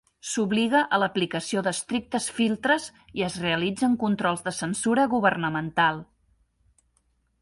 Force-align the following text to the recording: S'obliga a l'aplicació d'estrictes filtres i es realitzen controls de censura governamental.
S'obliga 0.27 0.79
a 0.95 0.99
l'aplicació 1.01 1.61
d'estrictes 1.67 2.29
filtres 2.37 2.87
i 3.21 3.25
es 3.27 3.35
realitzen 3.43 3.99
controls 4.05 4.43
de 4.49 4.55
censura 4.61 5.05
governamental. 5.13 6.01